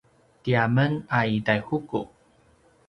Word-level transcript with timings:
tiyamen 0.43 0.93
a 1.19 1.21
i 1.35 1.39
Taihuku 1.45 2.01